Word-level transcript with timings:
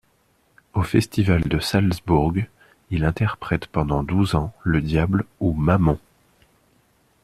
Au 0.73 0.81
festival 0.81 1.41
de 1.43 1.59
Salzbourg, 1.59 2.33
il 2.89 3.05
interprète 3.05 3.67
pendant 3.67 4.01
douze 4.01 4.33
ans 4.33 4.51
le 4.63 4.81
Diable 4.81 5.25
ou 5.39 5.53
Mammon. 5.53 5.99